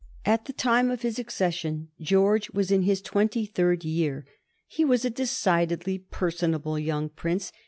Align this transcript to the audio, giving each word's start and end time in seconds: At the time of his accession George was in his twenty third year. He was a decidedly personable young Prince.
At 0.25 0.45
the 0.45 0.51
time 0.53 0.89
of 0.89 1.03
his 1.03 1.19
accession 1.19 1.89
George 1.99 2.49
was 2.49 2.71
in 2.71 2.81
his 2.81 3.03
twenty 3.03 3.45
third 3.45 3.83
year. 3.85 4.25
He 4.65 4.83
was 4.83 5.05
a 5.05 5.11
decidedly 5.11 5.99
personable 5.99 6.79
young 6.79 7.09
Prince. 7.09 7.51